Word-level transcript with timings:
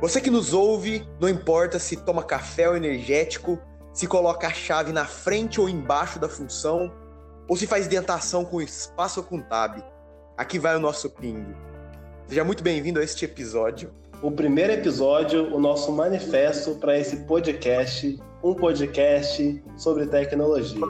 Você 0.00 0.20
que 0.20 0.30
nos 0.30 0.54
ouve, 0.54 1.04
não 1.18 1.28
importa 1.28 1.80
se 1.80 1.96
toma 1.96 2.22
café 2.22 2.68
ou 2.68 2.76
energético, 2.76 3.58
se 3.92 4.06
coloca 4.06 4.46
a 4.46 4.52
chave 4.52 4.92
na 4.92 5.04
frente 5.04 5.60
ou 5.60 5.68
embaixo 5.68 6.20
da 6.20 6.28
função, 6.28 6.92
ou 7.48 7.56
se 7.56 7.66
faz 7.66 7.88
dentação 7.88 8.44
com 8.44 8.62
espaço 8.62 9.18
ou 9.18 9.26
com 9.26 9.40
tab. 9.40 9.82
Aqui 10.36 10.56
vai 10.56 10.76
o 10.76 10.78
nosso 10.78 11.10
pingo. 11.10 11.52
Seja 12.28 12.44
muito 12.44 12.62
bem-vindo 12.62 13.00
a 13.00 13.02
este 13.02 13.24
episódio. 13.24 13.90
O 14.22 14.30
primeiro 14.30 14.72
episódio, 14.72 15.52
o 15.52 15.58
nosso 15.58 15.90
manifesto 15.90 16.76
para 16.76 16.96
esse 16.96 17.16
podcast, 17.24 18.20
um 18.44 18.54
podcast 18.54 19.64
sobre 19.76 20.06
tecnologia. 20.06 20.80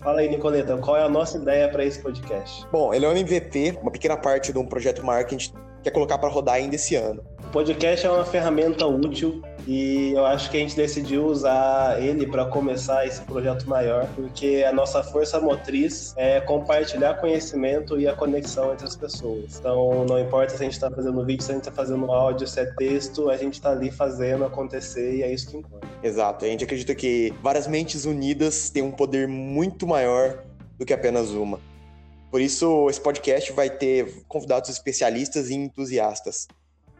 Fala 0.00 0.20
aí, 0.20 0.28
Nicoleta, 0.30 0.74
qual 0.78 0.96
é 0.96 1.02
a 1.02 1.08
nossa 1.08 1.36
ideia 1.36 1.68
para 1.68 1.84
esse 1.84 2.00
podcast? 2.00 2.66
Bom, 2.72 2.94
ele 2.94 3.04
é 3.04 3.08
um 3.10 3.12
MVP, 3.14 3.78
uma 3.82 3.90
pequena 3.90 4.16
parte 4.16 4.54
de 4.54 4.58
um 4.58 4.64
projeto 4.64 5.04
marketing 5.04 5.52
quer 5.82 5.90
colocar 5.90 6.18
para 6.18 6.28
rodar 6.28 6.56
ainda 6.56 6.76
esse 6.76 6.94
ano. 6.94 7.22
O 7.48 7.50
podcast 7.50 8.04
é 8.04 8.10
uma 8.10 8.26
ferramenta 8.26 8.86
útil 8.86 9.40
e 9.66 10.12
eu 10.12 10.26
acho 10.26 10.50
que 10.50 10.58
a 10.58 10.60
gente 10.60 10.76
decidiu 10.76 11.24
usar 11.24 11.98
ele 11.98 12.26
para 12.26 12.44
começar 12.44 13.06
esse 13.06 13.22
projeto 13.22 13.66
maior, 13.66 14.06
porque 14.14 14.62
a 14.68 14.70
nossa 14.70 15.02
força 15.02 15.40
motriz 15.40 16.12
é 16.18 16.42
compartilhar 16.42 17.14
conhecimento 17.14 17.98
e 17.98 18.06
a 18.06 18.14
conexão 18.14 18.70
entre 18.74 18.86
as 18.86 18.94
pessoas. 18.94 19.58
Então, 19.58 20.04
não 20.04 20.20
importa 20.20 20.50
se 20.50 20.56
a 20.56 20.64
gente 20.64 20.74
está 20.74 20.90
fazendo 20.90 21.24
vídeo, 21.24 21.42
se 21.42 21.50
a 21.50 21.54
gente 21.54 21.62
está 21.62 21.74
fazendo 21.74 22.12
áudio, 22.12 22.46
se 22.46 22.60
é 22.60 22.66
texto, 22.66 23.30
a 23.30 23.36
gente 23.38 23.54
está 23.54 23.70
ali 23.70 23.90
fazendo 23.90 24.44
acontecer 24.44 25.16
e 25.16 25.22
é 25.22 25.32
isso 25.32 25.50
que 25.50 25.56
importa. 25.56 25.88
Exato. 26.02 26.44
A 26.44 26.48
gente 26.48 26.64
acredita 26.64 26.94
que 26.94 27.32
várias 27.42 27.66
mentes 27.66 28.04
unidas 28.04 28.68
têm 28.68 28.82
um 28.82 28.92
poder 28.92 29.26
muito 29.26 29.86
maior 29.86 30.44
do 30.78 30.84
que 30.84 30.92
apenas 30.92 31.30
uma. 31.30 31.58
Por 32.30 32.42
isso, 32.42 32.90
esse 32.90 33.00
podcast 33.00 33.50
vai 33.54 33.70
ter 33.70 34.22
convidados 34.28 34.68
especialistas 34.68 35.48
e 35.48 35.54
entusiastas. 35.54 36.46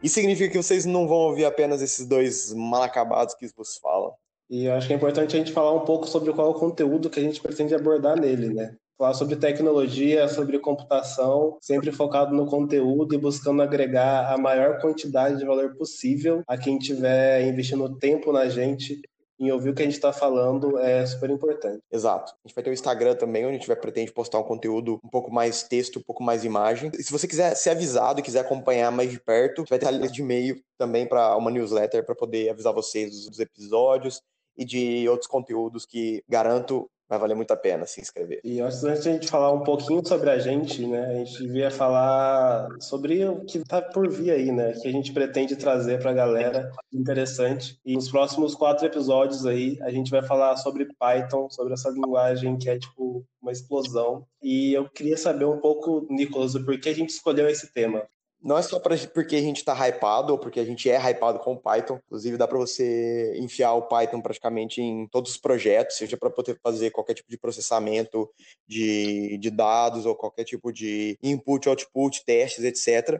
Isso 0.01 0.15
significa 0.15 0.49
que 0.49 0.57
vocês 0.57 0.85
não 0.85 1.07
vão 1.07 1.17
ouvir 1.17 1.45
apenas 1.45 1.81
esses 1.81 2.05
dois 2.05 2.53
mal 2.53 2.83
acabados 2.83 3.35
que 3.35 3.47
vos 3.55 3.77
falam. 3.77 4.13
E 4.49 4.65
eu 4.65 4.73
acho 4.73 4.87
que 4.87 4.93
é 4.93 4.95
importante 4.95 5.35
a 5.35 5.39
gente 5.39 5.51
falar 5.51 5.73
um 5.73 5.85
pouco 5.85 6.07
sobre 6.07 6.33
qual 6.33 6.47
é 6.47 6.49
o 6.49 6.59
conteúdo 6.59 7.09
que 7.09 7.19
a 7.19 7.23
gente 7.23 7.41
pretende 7.41 7.75
abordar 7.75 8.19
nele, 8.19 8.53
né? 8.53 8.75
Falar 8.97 9.13
sobre 9.13 9.35
tecnologia, 9.35 10.27
sobre 10.27 10.57
computação, 10.59 11.57
sempre 11.61 11.91
focado 11.91 12.33
no 12.33 12.47
conteúdo 12.47 13.13
e 13.13 13.17
buscando 13.17 13.61
agregar 13.61 14.33
a 14.33 14.37
maior 14.37 14.81
quantidade 14.81 15.37
de 15.37 15.45
valor 15.45 15.75
possível 15.75 16.41
a 16.47 16.57
quem 16.57 16.77
estiver 16.77 17.47
investindo 17.47 17.95
tempo 17.97 18.33
na 18.33 18.49
gente 18.49 19.01
em 19.39 19.51
ouvir 19.51 19.69
o 19.69 19.73
que 19.73 19.81
a 19.81 19.85
gente 19.85 19.95
está 19.95 20.11
falando 20.11 20.77
é 20.77 21.05
super 21.05 21.29
importante. 21.29 21.81
Exato. 21.91 22.33
A 22.33 22.47
gente 22.47 22.55
vai 22.55 22.63
ter 22.63 22.69
o 22.69 22.73
Instagram 22.73 23.15
também, 23.15 23.45
onde 23.45 23.55
a 23.55 23.57
gente 23.57 23.67
vai 23.67 23.75
pretende 23.75 24.11
postar 24.11 24.39
um 24.39 24.43
conteúdo 24.43 24.99
um 25.03 25.09
pouco 25.09 25.31
mais 25.31 25.63
texto, 25.63 25.99
um 25.99 26.03
pouco 26.03 26.21
mais 26.21 26.43
imagem. 26.43 26.91
E 26.93 27.03
se 27.03 27.11
você 27.11 27.27
quiser 27.27 27.55
ser 27.55 27.69
avisado, 27.69 28.21
quiser 28.21 28.41
acompanhar 28.41 28.91
mais 28.91 29.09
de 29.09 29.19
perto, 29.19 29.63
vai 29.69 29.79
ter 29.79 29.87
a 29.87 29.91
lista 29.91 30.13
de 30.13 30.21
e-mail 30.21 30.61
também 30.77 31.07
para 31.07 31.37
uma 31.37 31.49
newsletter 31.49 32.05
para 32.05 32.15
poder 32.15 32.49
avisar 32.49 32.73
vocês 32.73 33.25
dos 33.27 33.39
episódios 33.39 34.21
e 34.57 34.65
de 34.65 35.07
outros 35.07 35.27
conteúdos 35.27 35.85
que 35.85 36.21
garanto 36.27 36.89
vai 37.09 37.17
valer 37.17 37.35
muito 37.35 37.51
a 37.51 37.57
pena 37.57 37.87
se 37.87 37.99
inscrever. 37.99 38.39
E 38.43 38.61
antes 38.61 38.81
da 38.81 38.93
gente 38.93 39.27
falar 39.27 39.51
um 39.51 39.63
pouquinho 39.63 40.07
sobre 40.07 40.29
a 40.29 40.37
gente, 40.37 40.85
né, 40.85 41.07
a 41.07 41.13
gente 41.15 41.41
devia 41.41 41.71
falar 41.71 42.69
sobre 42.79 43.25
o 43.25 43.43
que 43.45 43.57
está 43.57 43.81
por 43.81 44.07
vir 44.07 44.29
aí, 44.29 44.51
né, 44.51 44.73
que 44.73 44.87
a 44.87 44.91
gente 44.91 45.11
pretende 45.11 45.55
trazer 45.55 45.99
para 45.99 46.11
a 46.11 46.13
galera 46.13 46.71
interessante. 46.93 47.79
E 47.83 47.95
nos 47.95 48.09
próximos 48.09 48.53
quatro 48.53 48.85
episódios 48.85 49.45
aí, 49.45 49.79
a 49.81 49.89
gente 49.89 50.11
vai 50.11 50.21
falar 50.21 50.55
sobre 50.57 50.87
Python, 50.99 51.49
sobre 51.49 51.73
essa 51.73 51.89
linguagem 51.89 52.57
que 52.57 52.69
é 52.69 52.77
tipo 52.77 53.25
uma 53.41 53.51
explosão. 53.51 54.25
E 54.41 54.73
eu 54.73 54.87
queria 54.87 55.17
saber 55.17 55.45
um 55.45 55.59
pouco, 55.59 56.05
Nicolas, 56.09 56.53
o 56.53 56.63
porquê 56.63 56.89
a 56.89 56.95
gente 56.95 57.09
escolheu 57.09 57.49
esse 57.49 57.73
tema 57.73 58.05
não 58.41 58.57
é 58.57 58.61
só 58.61 58.79
pra, 58.79 58.95
porque 59.13 59.35
a 59.35 59.41
gente 59.41 59.63
tá 59.65 59.73
hypado 59.87 60.31
ou 60.31 60.39
porque 60.39 60.59
a 60.59 60.65
gente 60.65 60.89
é 60.89 60.97
hypado 60.97 61.39
com 61.39 61.53
o 61.53 61.57
Python. 61.57 61.99
Inclusive, 62.05 62.37
dá 62.37 62.47
para 62.47 62.57
você 62.57 63.37
enfiar 63.37 63.73
o 63.73 63.83
Python 63.83 64.21
praticamente 64.21 64.81
em 64.81 65.07
todos 65.07 65.31
os 65.31 65.37
projetos, 65.37 65.97
seja 65.97 66.15
para 66.15 66.29
poder 66.29 66.57
fazer 66.63 66.91
qualquer 66.91 67.15
tipo 67.15 67.29
de 67.29 67.37
processamento 67.37 68.29
de, 68.65 69.37
de 69.37 69.49
dados 69.49 70.05
ou 70.05 70.15
qualquer 70.15 70.45
tipo 70.45 70.71
de 70.71 71.17
input, 71.21 71.67
output, 71.67 72.23
testes, 72.23 72.63
etc. 72.63 73.19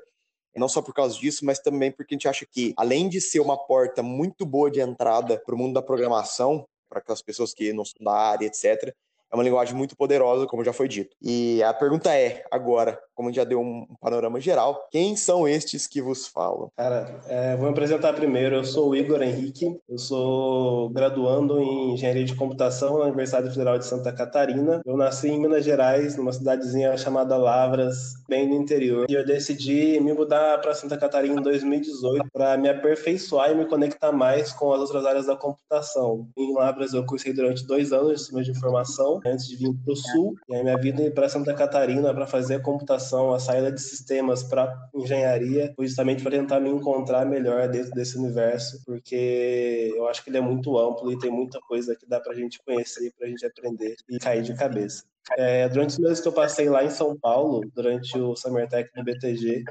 Não 0.55 0.69
só 0.69 0.81
por 0.81 0.93
causa 0.93 1.19
disso, 1.19 1.45
mas 1.45 1.59
também 1.59 1.91
porque 1.91 2.13
a 2.13 2.17
gente 2.17 2.27
acha 2.27 2.45
que, 2.45 2.73
além 2.77 3.09
de 3.09 3.19
ser 3.19 3.39
uma 3.39 3.57
porta 3.57 4.01
muito 4.01 4.45
boa 4.45 4.71
de 4.71 4.79
entrada 4.79 5.41
para 5.45 5.53
o 5.53 5.57
mundo 5.57 5.73
da 5.73 5.81
programação, 5.81 6.65
para 6.87 6.99
aquelas 6.99 7.21
pessoas 7.21 7.53
que 7.53 7.71
não 7.73 7.85
são 7.85 8.03
da 8.03 8.13
área, 8.13 8.45
etc., 8.45 8.93
é 9.31 9.35
uma 9.35 9.43
linguagem 9.43 9.75
muito 9.75 9.95
poderosa, 9.95 10.47
como 10.47 10.63
já 10.63 10.73
foi 10.73 10.87
dito. 10.87 11.15
E 11.21 11.61
a 11.63 11.73
pergunta 11.73 12.13
é, 12.13 12.43
agora, 12.51 12.99
como 13.13 13.31
já 13.31 13.43
deu 13.43 13.61
um 13.61 13.85
panorama 14.01 14.39
geral, 14.39 14.87
quem 14.91 15.15
são 15.15 15.47
estes 15.47 15.85
que 15.85 16.01
vos 16.01 16.27
falam? 16.27 16.71
Cara, 16.75 17.21
é, 17.27 17.55
vou 17.55 17.65
me 17.65 17.71
apresentar 17.71 18.13
primeiro. 18.13 18.55
Eu 18.55 18.63
sou 18.63 18.89
o 18.89 18.95
Igor 18.95 19.21
Henrique, 19.21 19.77
eu 19.87 19.97
sou 19.97 20.89
graduando 20.89 21.59
em 21.59 21.93
Engenharia 21.93 22.25
de 22.25 22.35
Computação 22.35 22.97
na 22.97 23.05
Universidade 23.05 23.49
Federal 23.49 23.77
de 23.77 23.85
Santa 23.85 24.11
Catarina. 24.11 24.81
Eu 24.85 24.97
nasci 24.97 25.29
em 25.29 25.39
Minas 25.39 25.63
Gerais, 25.63 26.15
numa 26.15 26.33
cidadezinha 26.33 26.97
chamada 26.97 27.37
Lavras, 27.37 28.13
bem 28.27 28.47
no 28.47 28.55
interior. 28.55 29.05
E 29.09 29.13
eu 29.13 29.25
decidi 29.25 29.99
me 29.99 30.13
mudar 30.13 30.59
para 30.59 30.73
Santa 30.73 30.97
Catarina 30.97 31.39
em 31.39 31.43
2018 31.43 32.25
para 32.33 32.57
me 32.57 32.69
aperfeiçoar 32.69 33.51
e 33.51 33.55
me 33.55 33.65
conectar 33.65 34.11
mais 34.11 34.51
com 34.51 34.73
as 34.73 34.81
outras 34.81 35.05
áreas 35.05 35.27
da 35.27 35.35
computação. 35.35 36.27
Em 36.35 36.53
Lavras 36.53 36.93
eu 36.93 37.05
cursei 37.05 37.33
durante 37.33 37.65
dois 37.67 37.93
anos 37.93 38.13
de 38.13 38.17
sistema 38.19 38.41
de 38.41 38.51
informação 38.51 39.18
antes 39.25 39.47
de 39.47 39.55
vir 39.55 39.73
para 39.83 39.93
o 39.93 39.95
Sul. 39.95 40.35
E 40.47 40.55
aí 40.55 40.63
minha 40.63 40.77
vida 40.77 41.01
ir 41.01 41.13
para 41.13 41.29
Santa 41.29 41.53
Catarina 41.53 42.13
para 42.13 42.27
fazer 42.27 42.61
computação, 42.61 43.33
a 43.33 43.39
saída 43.39 43.71
de 43.71 43.81
sistemas 43.81 44.43
para 44.43 44.89
engenharia, 44.93 45.73
justamente 45.79 46.23
para 46.23 46.31
tentar 46.31 46.59
me 46.59 46.69
encontrar 46.69 47.25
melhor 47.25 47.67
dentro 47.67 47.91
desse 47.91 48.17
universo, 48.17 48.81
porque 48.85 49.93
eu 49.95 50.07
acho 50.07 50.23
que 50.23 50.29
ele 50.29 50.37
é 50.37 50.41
muito 50.41 50.77
amplo 50.77 51.11
e 51.11 51.19
tem 51.19 51.31
muita 51.31 51.59
coisa 51.61 51.95
que 51.95 52.07
dá 52.07 52.19
para 52.19 52.33
a 52.33 52.35
gente 52.35 52.59
conhecer, 52.65 53.13
para 53.17 53.27
a 53.27 53.29
gente 53.29 53.45
aprender 53.45 53.95
e 54.09 54.19
cair 54.19 54.41
de 54.41 54.53
cabeça. 54.53 55.03
É, 55.37 55.69
durante 55.69 55.91
os 55.91 55.99
meses 55.99 56.19
que 56.19 56.27
eu 56.27 56.33
passei 56.33 56.69
lá 56.69 56.83
em 56.83 56.89
São 56.89 57.17
Paulo, 57.17 57.61
durante 57.75 58.17
o 58.17 58.35
Summer 58.35 58.67
Tech 58.67 58.89
no 58.95 59.03
BTG, 59.03 59.63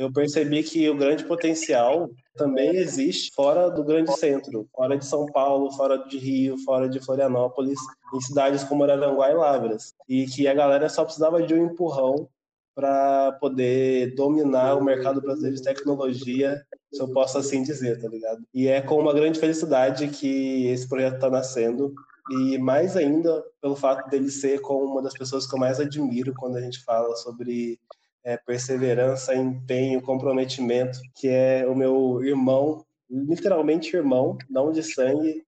eu 0.00 0.10
percebi 0.10 0.62
que 0.62 0.88
o 0.88 0.96
grande 0.96 1.24
potencial 1.24 2.08
também 2.34 2.74
existe 2.74 3.30
fora 3.34 3.70
do 3.70 3.84
grande 3.84 4.10
centro, 4.18 4.66
fora 4.74 4.96
de 4.96 5.04
São 5.04 5.26
Paulo, 5.26 5.70
fora 5.72 5.98
de 5.98 6.16
Rio, 6.16 6.56
fora 6.64 6.88
de 6.88 6.98
Florianópolis, 6.98 7.78
em 8.14 8.20
cidades 8.22 8.64
como 8.64 8.82
Araranguá 8.82 9.30
e 9.30 9.34
Lavras. 9.34 9.92
E 10.08 10.24
que 10.24 10.48
a 10.48 10.54
galera 10.54 10.88
só 10.88 11.04
precisava 11.04 11.42
de 11.42 11.52
um 11.52 11.66
empurrão 11.66 12.26
para 12.74 13.32
poder 13.32 14.14
dominar 14.14 14.76
o 14.76 14.82
mercado 14.82 15.20
brasileiro 15.20 15.56
de 15.56 15.62
tecnologia, 15.62 16.64
se 16.90 17.02
eu 17.02 17.12
posso 17.12 17.36
assim 17.36 17.62
dizer, 17.62 18.00
tá 18.00 18.08
ligado? 18.08 18.40
E 18.54 18.68
é 18.68 18.80
com 18.80 18.98
uma 18.98 19.12
grande 19.12 19.38
felicidade 19.38 20.08
que 20.08 20.66
esse 20.68 20.88
projeto 20.88 21.16
está 21.16 21.28
nascendo 21.28 21.92
e 22.30 22.56
mais 22.56 22.96
ainda 22.96 23.44
pelo 23.60 23.76
fato 23.76 24.08
dele 24.08 24.30
ser 24.30 24.62
com 24.62 24.82
uma 24.82 25.02
das 25.02 25.12
pessoas 25.12 25.46
que 25.46 25.54
eu 25.54 25.58
mais 25.58 25.78
admiro 25.78 26.32
quando 26.38 26.56
a 26.56 26.60
gente 26.62 26.82
fala 26.84 27.14
sobre 27.16 27.78
é, 28.24 28.36
perseverança, 28.36 29.34
empenho, 29.34 30.02
comprometimento, 30.02 30.98
que 31.16 31.28
é 31.28 31.66
o 31.66 31.74
meu 31.74 32.22
irmão, 32.24 32.84
literalmente 33.10 33.96
irmão, 33.96 34.36
não 34.48 34.72
de 34.72 34.82
sangue, 34.82 35.44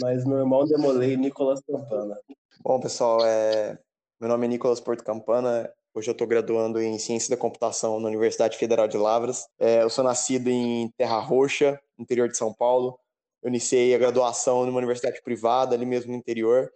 mas 0.00 0.24
meu 0.24 0.38
irmão 0.38 0.64
demolei, 0.64 1.16
Nicolas 1.16 1.60
Campana. 1.60 2.18
Bom, 2.60 2.80
pessoal, 2.80 3.24
é... 3.24 3.78
meu 4.20 4.28
nome 4.28 4.46
é 4.46 4.48
Nicolas 4.48 4.80
Porto 4.80 5.04
Campana, 5.04 5.70
Hoje 5.96 6.10
eu 6.10 6.12
estou 6.12 6.26
graduando 6.26 6.82
em 6.82 6.98
Ciência 6.98 7.30
da 7.30 7.40
Computação 7.40 8.00
na 8.00 8.08
Universidade 8.08 8.58
Federal 8.58 8.88
de 8.88 8.98
Lavras. 8.98 9.46
É, 9.60 9.84
eu 9.84 9.88
sou 9.88 10.02
nascido 10.02 10.48
em 10.48 10.90
Terra 10.98 11.20
Roxa, 11.20 11.80
interior 11.96 12.28
de 12.28 12.36
São 12.36 12.52
Paulo. 12.52 12.98
Eu 13.40 13.48
iniciei 13.48 13.94
a 13.94 13.98
graduação 13.98 14.66
numa 14.66 14.78
universidade 14.78 15.22
privada, 15.22 15.76
ali 15.76 15.86
mesmo 15.86 16.10
no 16.10 16.18
interior. 16.18 16.68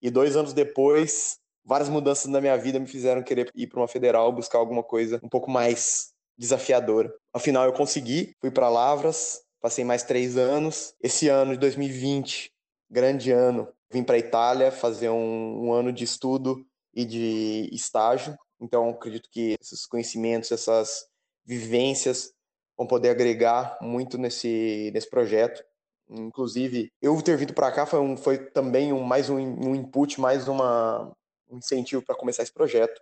E 0.00 0.08
dois 0.08 0.36
anos 0.36 0.52
depois, 0.52 1.40
várias 1.64 1.88
mudanças 1.88 2.26
na 2.26 2.40
minha 2.40 2.56
vida 2.56 2.78
me 2.78 2.86
fizeram 2.86 3.22
querer 3.22 3.50
ir 3.54 3.66
para 3.66 3.80
uma 3.80 3.88
federal, 3.88 4.32
buscar 4.32 4.58
alguma 4.58 4.82
coisa 4.82 5.18
um 5.22 5.28
pouco 5.28 5.50
mais 5.50 6.12
desafiadora. 6.36 7.12
Afinal, 7.32 7.64
eu 7.64 7.72
consegui, 7.72 8.34
fui 8.40 8.50
para 8.50 8.68
Lavras, 8.68 9.42
passei 9.60 9.84
mais 9.84 10.02
três 10.02 10.36
anos. 10.36 10.94
Esse 11.02 11.28
ano 11.28 11.52
de 11.52 11.58
2020, 11.58 12.52
grande 12.90 13.30
ano, 13.30 13.68
vim 13.90 14.02
para 14.02 14.18
Itália 14.18 14.70
fazer 14.70 15.08
um, 15.08 15.66
um 15.66 15.72
ano 15.72 15.92
de 15.92 16.04
estudo 16.04 16.66
e 16.92 17.04
de 17.04 17.68
estágio. 17.72 18.36
Então, 18.60 18.90
acredito 18.90 19.28
que 19.30 19.56
esses 19.60 19.86
conhecimentos, 19.86 20.52
essas 20.52 21.06
vivências 21.44 22.32
vão 22.76 22.86
poder 22.86 23.10
agregar 23.10 23.78
muito 23.80 24.18
nesse, 24.18 24.90
nesse 24.92 25.08
projeto. 25.08 25.62
Inclusive, 26.08 26.92
eu 27.00 27.20
ter 27.22 27.36
vindo 27.36 27.54
para 27.54 27.72
cá 27.72 27.86
foi, 27.86 28.00
um, 28.00 28.16
foi 28.16 28.38
também 28.38 28.92
um, 28.92 29.02
mais 29.02 29.30
um, 29.30 29.36
um 29.38 29.74
input, 29.74 30.20
mais 30.20 30.48
uma, 30.48 31.02
um 31.08 31.12
incentivo 31.56 32.02
para 32.02 32.14
começar 32.14 32.42
esse 32.42 32.52
projeto. 32.52 33.00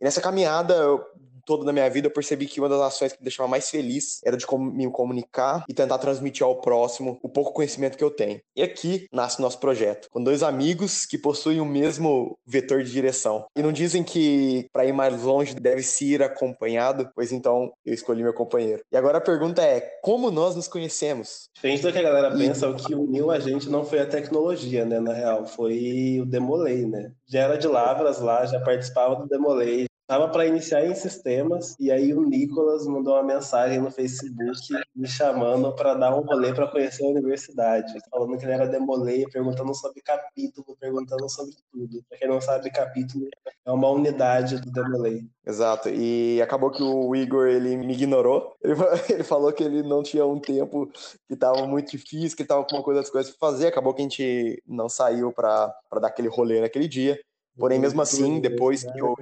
E 0.00 0.04
nessa 0.04 0.20
caminhada, 0.20 0.74
eu 0.74 1.04
todo 1.46 1.64
da 1.64 1.72
minha 1.72 1.88
vida, 1.88 2.08
eu 2.08 2.12
percebi 2.12 2.46
que 2.46 2.60
uma 2.60 2.68
das 2.68 2.80
ações 2.80 3.12
que 3.12 3.20
me 3.20 3.24
deixava 3.24 3.48
mais 3.48 3.70
feliz 3.70 4.20
era 4.24 4.36
de 4.36 4.44
me 4.58 4.90
comunicar 4.90 5.64
e 5.68 5.72
tentar 5.72 5.98
transmitir 5.98 6.44
ao 6.44 6.60
próximo 6.60 7.18
o 7.22 7.28
pouco 7.28 7.52
conhecimento 7.52 7.96
que 7.96 8.04
eu 8.04 8.10
tenho. 8.10 8.40
E 8.54 8.62
aqui 8.62 9.06
nasce 9.12 9.38
o 9.38 9.42
nosso 9.42 9.58
projeto, 9.58 10.08
com 10.10 10.22
dois 10.22 10.42
amigos 10.42 11.06
que 11.06 11.16
possuem 11.16 11.60
o 11.60 11.64
mesmo 11.64 12.36
vetor 12.44 12.82
de 12.82 12.90
direção. 12.90 13.46
E 13.56 13.62
não 13.62 13.72
dizem 13.72 14.02
que 14.02 14.66
para 14.72 14.84
ir 14.84 14.92
mais 14.92 15.22
longe 15.22 15.54
deve 15.54 15.82
se 15.82 16.12
ir 16.12 16.22
acompanhado, 16.22 17.08
pois 17.14 17.30
então 17.30 17.72
eu 17.84 17.94
escolhi 17.94 18.22
meu 18.22 18.34
companheiro. 18.34 18.82
E 18.90 18.96
agora 18.96 19.18
a 19.18 19.20
pergunta 19.20 19.62
é: 19.62 19.80
como 20.02 20.30
nós 20.30 20.56
nos 20.56 20.66
conhecemos? 20.66 21.48
Diferente 21.54 21.82
do 21.82 21.92
que 21.92 21.98
a 21.98 22.02
galera 22.02 22.36
pensa, 22.36 22.68
o 22.68 22.74
que 22.74 22.94
uniu 22.94 23.30
a 23.30 23.38
gente 23.38 23.68
não 23.68 23.84
foi 23.84 24.00
a 24.00 24.06
tecnologia, 24.06 24.84
né? 24.84 24.98
Na 24.98 25.12
real, 25.12 25.46
foi 25.46 26.18
o 26.20 26.26
Demolei, 26.26 26.84
né? 26.86 27.12
Já 27.26 27.40
era 27.40 27.56
de 27.56 27.68
Lavras 27.68 28.20
lá, 28.20 28.44
já 28.46 28.58
participava 28.60 29.16
do 29.16 29.28
Demolei, 29.28 29.85
Tava 30.06 30.28
para 30.28 30.46
iniciar 30.46 30.86
em 30.86 30.94
sistemas 30.94 31.74
e 31.80 31.90
aí 31.90 32.14
o 32.14 32.22
Nicolas 32.22 32.86
mandou 32.86 33.14
uma 33.14 33.24
mensagem 33.24 33.80
no 33.80 33.90
Facebook 33.90 34.60
me 34.94 35.08
chamando 35.08 35.74
para 35.74 35.94
dar 35.94 36.16
um 36.16 36.22
rolê 36.22 36.54
para 36.54 36.68
conhecer 36.68 37.04
a 37.04 37.08
universidade, 37.08 37.92
falando 38.08 38.38
que 38.38 38.44
ele 38.44 38.52
era 38.52 38.68
demolei, 38.68 39.26
perguntando 39.26 39.74
sobre 39.74 40.00
capítulo, 40.02 40.76
perguntando 40.78 41.28
sobre 41.28 41.56
tudo. 41.72 42.04
Para 42.08 42.18
quem 42.18 42.28
não 42.28 42.40
sabe, 42.40 42.70
capítulo 42.70 43.28
é 43.66 43.72
uma 43.72 43.90
unidade 43.90 44.60
do 44.60 44.70
demolei. 44.70 45.28
Exato. 45.44 45.88
E 45.88 46.40
acabou 46.40 46.70
que 46.70 46.82
o 46.82 47.14
Igor 47.16 47.48
ele 47.48 47.76
me 47.76 47.92
ignorou. 47.92 48.56
Ele, 48.62 48.74
falou 49.24 49.52
que 49.52 49.64
ele 49.64 49.82
não 49.82 50.04
tinha 50.04 50.24
um 50.24 50.38
tempo 50.38 50.86
que 51.26 51.34
estava 51.34 51.66
muito 51.66 51.90
difícil, 51.90 52.36
que 52.36 52.42
estava 52.42 52.64
com 52.64 52.76
uma 52.76 52.82
coisa 52.82 53.00
das 53.00 53.10
coisas 53.10 53.34
para 53.34 53.50
fazer. 53.50 53.66
Acabou 53.66 53.92
que 53.92 54.02
a 54.02 54.04
gente 54.04 54.62
não 54.66 54.88
saiu 54.88 55.32
para 55.32 55.74
dar 56.00 56.08
aquele 56.08 56.28
rolê 56.28 56.60
naquele 56.60 56.86
dia. 56.86 57.18
Porém, 57.58 57.78
mesmo 57.78 58.02
assim, 58.02 58.40
depois 58.40 58.82
que 58.84 58.98
eu 58.98 59.14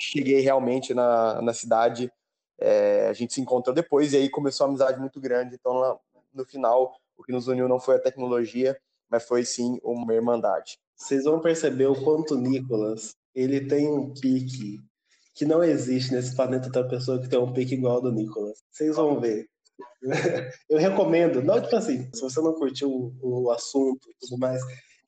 cheguei 0.00 0.40
realmente 0.40 0.92
na, 0.92 1.40
na 1.40 1.54
cidade, 1.54 2.10
é, 2.58 3.08
a 3.08 3.12
gente 3.12 3.34
se 3.34 3.40
encontrou 3.40 3.74
depois 3.74 4.12
e 4.12 4.16
aí 4.16 4.28
começou 4.28 4.66
uma 4.66 4.70
amizade 4.70 4.98
muito 4.98 5.20
grande. 5.20 5.54
Então, 5.54 5.98
no 6.32 6.44
final, 6.44 6.96
o 7.16 7.22
que 7.22 7.32
nos 7.32 7.46
uniu 7.46 7.68
não 7.68 7.78
foi 7.78 7.96
a 7.96 8.00
tecnologia, 8.00 8.76
mas 9.08 9.24
foi 9.24 9.44
sim 9.44 9.78
uma 9.82 10.12
irmandade. 10.12 10.78
Vocês 10.96 11.24
vão 11.24 11.40
perceber 11.40 11.86
o 11.86 12.02
quanto 12.02 12.34
o 12.34 12.40
Nicolas 12.40 13.14
ele 13.34 13.66
tem 13.66 13.88
um 13.88 14.14
pique 14.14 14.78
que 15.34 15.44
não 15.44 15.62
existe 15.62 16.12
nesse 16.12 16.34
planeta 16.36 16.66
outra 16.66 16.88
pessoa 16.88 17.20
que 17.20 17.28
tem 17.28 17.38
um 17.38 17.52
pique 17.52 17.74
igual 17.74 17.96
ao 17.96 18.02
do 18.02 18.12
Nicolas. 18.12 18.62
Vocês 18.70 18.94
vão 18.94 19.20
ver. 19.20 19.48
Eu 20.70 20.78
recomendo, 20.78 21.42
não 21.42 21.60
tipo 21.60 21.74
assim, 21.74 22.08
se 22.14 22.20
você 22.20 22.40
não 22.40 22.54
curtiu 22.54 22.88
o, 23.20 23.42
o 23.42 23.50
assunto 23.50 24.08
e 24.08 24.14
tudo 24.20 24.38
mais, 24.38 24.62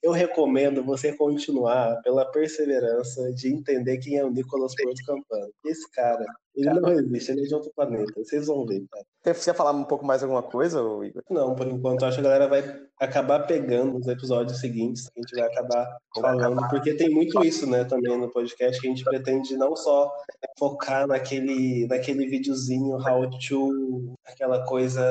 eu 0.07 0.13
recomendo 0.13 0.85
você 0.85 1.13
continuar 1.13 2.01
pela 2.03 2.25
perseverança 2.31 3.33
de 3.33 3.53
entender 3.53 3.99
quem 3.99 4.17
é 4.17 4.25
o 4.25 4.31
Nicolas 4.31 4.73
Porto 4.77 5.05
Campana. 5.05 5.51
Esse 5.65 5.91
cara, 5.91 6.25
ele 6.57 6.81
não 6.81 6.91
existe, 6.91 7.33
ele 7.33 7.43
é 7.43 7.45
de 7.45 7.55
outro 7.55 7.71
planeta. 7.75 8.13
Vocês 8.17 8.47
vão 8.47 8.65
ver, 8.65 8.85
cara. 8.91 9.05
Você 9.35 9.51
quer 9.51 9.57
falar 9.57 9.73
um 9.73 9.85
pouco 9.85 10.07
mais 10.07 10.23
alguma 10.23 10.43
coisa, 10.43 10.81
Igor? 10.81 11.23
Não, 11.29 11.55
por 11.55 11.67
enquanto, 11.67 12.05
acho 12.05 12.17
que 12.17 12.21
a 12.21 12.31
galera 12.31 12.49
vai 12.49 12.63
acabar 12.99 13.41
pegando 13.41 13.99
os 13.99 14.07
episódios 14.07 14.59
seguintes, 14.59 15.09
a 15.15 15.21
gente 15.21 15.35
vai 15.35 15.47
acabar 15.47 15.87
falando, 16.15 16.67
porque 16.71 16.95
tem 16.95 17.11
muito 17.11 17.45
isso, 17.45 17.69
né, 17.69 17.85
também 17.85 18.17
no 18.19 18.31
podcast, 18.31 18.81
que 18.81 18.87
a 18.87 18.91
gente 18.91 19.05
pretende 19.05 19.57
não 19.57 19.77
só 19.77 20.11
focar 20.59 21.07
naquele, 21.07 21.87
naquele 21.89 22.27
videozinho 22.27 22.97
how 22.97 23.29
to, 23.29 24.15
aquela 24.25 24.65
coisa 24.65 25.03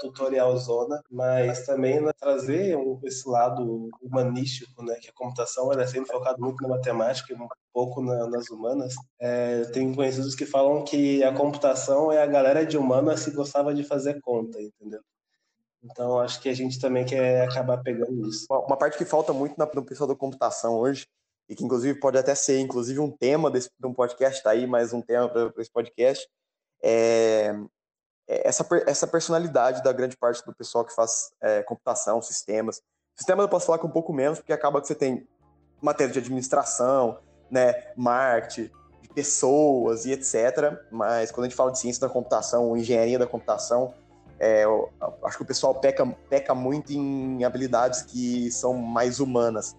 tutorial 0.00 0.56
zona, 0.56 1.00
mas 1.10 1.64
também 1.64 2.00
né, 2.00 2.10
trazer 2.18 2.76
esse 3.04 3.28
lado 3.28 3.88
humanístico, 4.02 4.82
né, 4.82 4.96
que 5.00 5.08
a 5.08 5.14
computação 5.14 5.72
ela 5.72 5.82
é 5.82 5.86
sempre 5.86 6.10
focada 6.10 6.38
muito 6.38 6.60
na 6.62 6.70
matemática 6.70 7.32
e 7.32 7.36
um 7.36 7.46
pouco 7.72 8.02
na, 8.02 8.26
nas 8.26 8.50
humanas. 8.50 8.94
É, 9.20 9.62
tem 9.66 9.94
conhecidos 9.94 10.34
que 10.34 10.44
falam 10.44 10.84
que 10.88 11.22
a 11.22 11.32
computação 11.32 12.10
é 12.10 12.22
a 12.22 12.26
galera 12.26 12.64
de 12.64 12.76
humanas 12.76 13.24
que 13.24 13.30
gostava 13.30 13.74
de 13.74 13.84
fazer 13.84 14.20
conta, 14.20 14.60
entendeu? 14.60 15.00
Então, 15.82 16.18
acho 16.18 16.40
que 16.40 16.48
a 16.48 16.54
gente 16.54 16.80
também 16.80 17.04
quer 17.04 17.42
acabar 17.42 17.78
pegando 17.78 18.28
isso. 18.28 18.46
Uma 18.50 18.76
parte 18.76 18.98
que 18.98 19.04
falta 19.04 19.32
muito 19.32 19.54
no 19.56 19.84
pessoal 19.84 20.08
da 20.08 20.14
computação 20.14 20.76
hoje, 20.76 21.06
e 21.48 21.54
que 21.54 21.64
inclusive 21.64 21.98
pode 21.98 22.18
até 22.18 22.34
ser 22.34 22.60
inclusive 22.60 23.00
um 23.00 23.10
tema 23.10 23.50
desse 23.50 23.70
de 23.78 23.86
um 23.86 23.94
podcast, 23.94 24.42
tá 24.42 24.50
aí 24.50 24.66
mais 24.66 24.92
um 24.92 25.00
tema 25.00 25.28
para 25.28 25.52
esse 25.58 25.70
podcast, 25.70 26.28
é, 26.82 27.54
é, 28.28 28.46
essa, 28.46 28.66
essa 28.86 29.06
personalidade 29.06 29.82
da 29.82 29.92
grande 29.92 30.16
parte 30.16 30.44
do 30.44 30.54
pessoal 30.54 30.84
que 30.84 30.94
faz 30.94 31.30
é, 31.40 31.62
computação, 31.62 32.20
sistemas. 32.20 32.82
Sistemas 33.16 33.44
eu 33.44 33.48
posso 33.48 33.66
falar 33.66 33.78
com 33.78 33.88
um 33.88 33.92
pouco 33.92 34.12
menos, 34.12 34.38
porque 34.38 34.52
acaba 34.52 34.80
que 34.80 34.86
você 34.86 34.94
tem 34.94 35.26
matéria 35.80 36.12
de 36.12 36.18
administração, 36.18 37.18
né, 37.50 37.92
marketing, 37.96 38.70
pessoas 39.18 40.06
e 40.06 40.12
etc. 40.12 40.78
Mas 40.92 41.32
quando 41.32 41.46
a 41.46 41.48
gente 41.48 41.56
fala 41.56 41.72
de 41.72 41.80
ciência 41.80 42.00
da 42.00 42.08
computação, 42.08 42.76
engenharia 42.76 43.18
da 43.18 43.26
computação, 43.26 43.92
é, 44.38 44.64
acho 45.24 45.36
que 45.36 45.42
o 45.42 45.46
pessoal 45.46 45.74
peca, 45.74 46.06
peca 46.30 46.54
muito 46.54 46.92
em 46.92 47.42
habilidades 47.42 48.02
que 48.02 48.48
são 48.52 48.74
mais 48.74 49.18
humanas, 49.18 49.74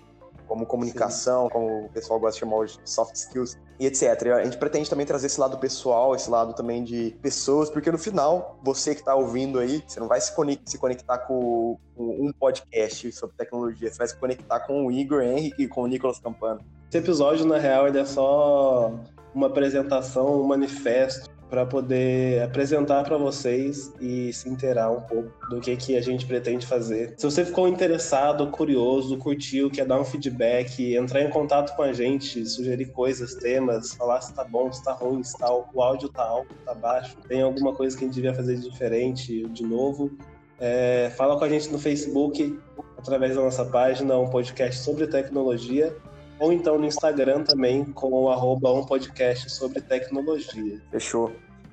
como 0.46 0.66
comunicação, 0.66 1.46
Sim. 1.46 1.54
como 1.54 1.86
o 1.86 1.90
pessoal 1.90 2.20
gosta 2.20 2.34
de 2.34 2.40
chamar 2.42 2.58
hoje 2.58 2.80
de 2.84 2.90
soft 2.90 3.16
skills 3.16 3.58
e 3.80 3.86
etc. 3.86 4.04
A 4.36 4.44
gente 4.44 4.58
pretende 4.58 4.90
também 4.90 5.06
trazer 5.06 5.28
esse 5.28 5.40
lado 5.40 5.58
pessoal, 5.58 6.14
esse 6.14 6.30
lado 6.30 6.54
também 6.54 6.84
de 6.84 7.16
pessoas, 7.22 7.70
porque 7.70 7.90
no 7.90 7.98
final, 7.98 8.60
você 8.62 8.94
que 8.94 9.00
está 9.00 9.16
ouvindo 9.16 9.58
aí, 9.58 9.82
você 9.88 10.02
não 10.02 10.08
vai 10.10 10.20
se 10.20 10.34
conectar 10.78 11.20
com, 11.20 11.80
um 11.96 12.34
podcast 12.38 13.10
sobre 13.14 13.38
tecnologia, 13.38 13.90
você 13.90 13.98
vai 13.98 14.08
se 14.08 14.18
conectar 14.18 14.60
com 14.62 14.86
o 14.86 14.92
Igor 14.92 15.22
Henrique 15.22 15.64
e 15.64 15.68
com 15.70 15.84
o 15.84 15.88
Nicolas 15.88 16.20
Campana. 16.20 16.60
Esse 16.90 16.98
episódio, 16.98 17.46
na 17.46 17.58
real, 17.58 17.88
ele 17.88 18.00
é 18.00 18.06
só 18.06 18.92
uma 19.34 19.48
apresentação, 19.48 20.42
um 20.42 20.48
manifesto 20.48 21.30
para 21.50 21.66
poder 21.66 22.44
apresentar 22.44 23.04
para 23.04 23.18
vocês 23.18 23.92
e 24.00 24.32
se 24.32 24.48
inteirar 24.48 24.92
um 24.92 25.02
pouco 25.02 25.32
do 25.50 25.60
que, 25.60 25.76
que 25.76 25.98
a 25.98 26.02
gente 26.02 26.26
pretende 26.26 26.66
fazer. 26.66 27.16
Se 27.18 27.26
você 27.26 27.44
ficou 27.44 27.68
interessado, 27.68 28.48
curioso, 28.52 29.18
curtiu, 29.18 29.70
quer 29.70 29.86
dar 29.86 30.00
um 30.00 30.06
feedback, 30.06 30.96
entrar 30.96 31.24
em 31.24 31.30
contato 31.30 31.76
com 31.76 31.82
a 31.82 31.92
gente, 31.92 32.46
sugerir 32.46 32.92
coisas, 32.92 33.34
temas, 33.34 33.96
falar 33.96 34.22
se 34.22 34.34
tá 34.34 34.44
bom, 34.44 34.72
se 34.72 34.84
tá 34.84 34.94
ruim, 34.94 35.24
se 35.24 35.36
tá, 35.38 35.52
o 35.52 35.82
áudio 35.82 36.10
tá 36.10 36.24
alto, 36.24 36.54
tá 36.64 36.76
baixo, 36.76 37.18
tem 37.28 37.42
alguma 37.42 37.74
coisa 37.74 37.98
que 37.98 38.04
a 38.04 38.08
gente 38.08 38.16
devia 38.16 38.34
fazer 38.34 38.58
de 38.58 38.70
diferente, 38.70 39.48
de 39.48 39.64
novo, 39.64 40.12
é, 40.60 41.12
fala 41.18 41.38
com 41.38 41.46
a 41.46 41.50
gente 41.50 41.70
no 41.70 41.80
Facebook, 41.80 42.60
através 42.98 43.36
da 43.36 43.42
nossa 43.42 43.66
página, 43.66 44.18
um 44.18 44.30
podcast 44.30 44.82
sobre 44.82 45.08
tecnologia 45.08 45.96
ou 46.40 46.54
então 46.54 46.78
no 46.78 46.86
Instagram 46.86 47.44
também 47.44 47.86
com 47.86 48.12
o 48.12 48.30
arroba 48.30 48.72
um 48.72 48.86
podcast 48.86 49.50
sobre 49.52 49.82
tecnologia. 49.82 50.82
Fechou. 50.90 51.32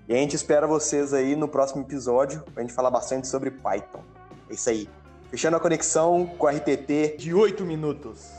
E 0.09 0.15
a 0.15 0.17
gente 0.17 0.37
espera 0.37 0.67
vocês 0.67 1.13
aí 1.13 1.35
no 1.35 1.49
próximo 1.49 1.83
episódio 1.83 2.43
pra 2.53 2.63
gente 2.63 2.73
falar 2.73 2.91
bastante 2.91 3.27
sobre 3.27 3.51
Python. 3.51 4.03
É 4.49 4.55
isso 4.55 4.69
aí. 4.71 4.89
Fechando 5.31 5.57
a 5.57 5.61
conexão 5.61 6.27
com 6.39 6.47
a 6.47 6.53
RTT 6.53 7.17
de 7.19 7.35
8 7.35 7.65
minutos. 7.65 8.37